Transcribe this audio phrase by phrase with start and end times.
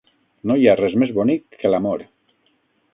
[0.51, 2.07] No hi ha res més bonic que l'amor.